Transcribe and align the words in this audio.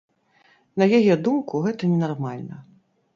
На 0.81 0.87
яе 0.99 1.17
думку, 1.27 1.61
гэта 1.65 1.91
ненармальна. 1.91 2.57